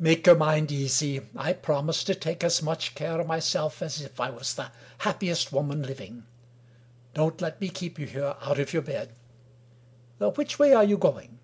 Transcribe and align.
Make 0.00 0.26
your 0.26 0.34
mind 0.34 0.72
easy— 0.72 1.20
I 1.36 1.52
prom 1.52 1.88
ise 1.88 2.02
to 2.02 2.14
take 2.16 2.42
as 2.42 2.60
much 2.64 2.96
care 2.96 3.20
of 3.20 3.28
myself 3.28 3.80
as 3.80 4.00
if 4.00 4.18
I 4.18 4.28
was 4.28 4.54
the 4.54 4.72
happiest 5.02 5.52
woman 5.52 5.84
living! 5.84 6.24
Don't 7.14 7.40
let 7.40 7.60
me 7.60 7.68
keep 7.68 7.96
you 7.96 8.06
here, 8.08 8.34
out 8.40 8.58
of 8.58 8.72
your 8.72 8.82
bed. 8.82 9.14
Which 10.18 10.58
way 10.58 10.72
are 10.74 10.82
you 10.82 10.98
going?" 10.98 11.38